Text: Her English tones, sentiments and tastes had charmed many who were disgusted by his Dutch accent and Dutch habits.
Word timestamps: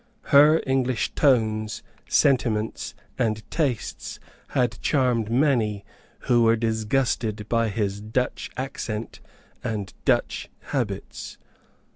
Her 0.33 0.63
English 0.65 1.13
tones, 1.13 1.83
sentiments 2.09 2.95
and 3.19 3.43
tastes 3.51 4.19
had 4.47 4.81
charmed 4.81 5.29
many 5.29 5.85
who 6.21 6.41
were 6.41 6.55
disgusted 6.55 7.47
by 7.47 7.69
his 7.69 8.01
Dutch 8.01 8.49
accent 8.57 9.19
and 9.63 9.93
Dutch 10.03 10.49
habits. 10.73 11.37